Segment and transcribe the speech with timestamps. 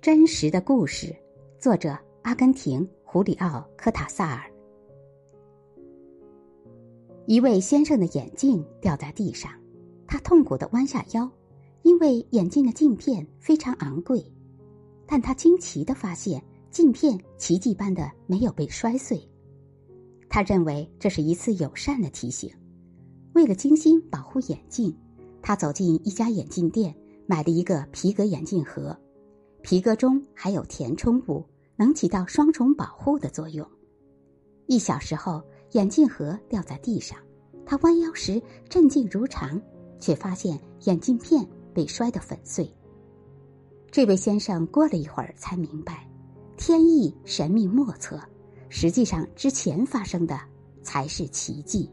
[0.00, 1.14] 真实的故事，
[1.58, 4.48] 作者阿根廷胡里奥·科塔萨尔。
[7.26, 9.50] 一位先生的眼镜掉在地上，
[10.06, 11.28] 他痛苦的弯下腰，
[11.82, 14.24] 因为眼镜的镜片非常昂贵。
[15.04, 19.20] 但他惊奇的发现，镜片奇迹般的没有被摔碎。
[20.28, 22.48] 他认为这是一次友善的提醒。
[23.34, 24.96] 为了精心保护眼镜，
[25.42, 26.94] 他走进一家眼镜店。
[27.30, 28.98] 买了一个皮革眼镜盒，
[29.62, 31.44] 皮革中含有填充物，
[31.76, 33.68] 能起到双重保护的作用。
[34.66, 37.18] 一小时后，眼镜盒掉在地上，
[37.66, 39.60] 他弯腰时镇静如常，
[40.00, 42.70] 却发现眼镜片被摔得粉碎。
[43.90, 46.08] 这位先生过了一会儿才明白，
[46.56, 48.20] 天意神秘莫测，
[48.68, 50.38] 实际上之前发生的
[50.82, 51.90] 才是奇迹。